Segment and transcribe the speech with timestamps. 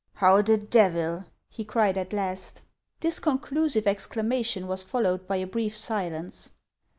[0.15, 2.63] "How the devil!" he cried at last.
[3.01, 6.49] This conclusive exclamation was followed by a brief silence.